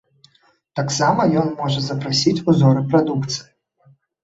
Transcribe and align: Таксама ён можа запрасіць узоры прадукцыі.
Таксама 0.79 1.27
ён 1.41 1.51
можа 1.59 1.85
запрасіць 1.89 2.35
узоры 2.49 2.85
прадукцыі. 2.95 3.45